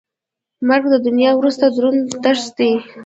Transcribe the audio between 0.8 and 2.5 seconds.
د دنیا وروستی دروند درس